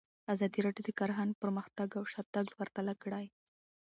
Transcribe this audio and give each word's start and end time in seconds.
ازادي 0.33 0.59
راډیو 0.65 0.83
د 0.85 0.89
کرهنه 0.99 1.33
پرمختګ 1.41 1.87
او 1.99 2.03
شاتګ 2.13 2.45
پرتله 2.59 2.93
کړی. 3.03 3.25